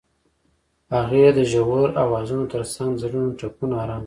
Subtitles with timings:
[0.95, 3.99] هغې د ژور اوازونو ترڅنګ د زړونو ټپونه آرام کړل.